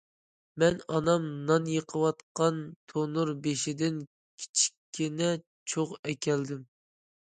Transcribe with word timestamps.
مەن 0.61 0.79
ئانام 0.95 1.27
نان 1.51 1.67
يېقىۋاتقان 1.73 2.59
تونۇر 2.95 3.35
بېشىدىن 3.45 4.03
كىچىككىنە 4.19 5.33
چوغ 5.73 5.99
ئەكەلدىم. 6.05 6.71